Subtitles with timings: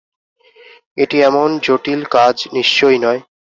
[0.97, 3.21] এটি এমন জটিল কাজ নিশ্চয়ই নয়।